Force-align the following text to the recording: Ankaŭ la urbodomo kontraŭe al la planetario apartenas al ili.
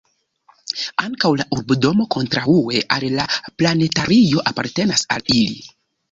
Ankaŭ 1.07 1.29
la 1.41 1.43
urbodomo 1.57 2.07
kontraŭe 2.15 2.81
al 2.95 3.05
la 3.19 3.25
planetario 3.61 4.41
apartenas 4.53 5.05
al 5.17 5.29
ili. 5.41 5.61